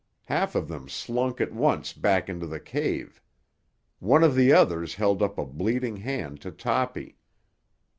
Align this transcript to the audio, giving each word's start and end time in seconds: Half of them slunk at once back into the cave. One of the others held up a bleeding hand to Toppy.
Half 0.25 0.55
of 0.55 0.67
them 0.67 0.89
slunk 0.89 1.39
at 1.39 1.53
once 1.53 1.93
back 1.93 2.27
into 2.27 2.47
the 2.47 2.59
cave. 2.59 3.21
One 3.99 4.23
of 4.23 4.33
the 4.33 4.51
others 4.51 4.95
held 4.95 5.21
up 5.21 5.37
a 5.37 5.45
bleeding 5.45 5.97
hand 5.97 6.41
to 6.41 6.49
Toppy. 6.49 7.19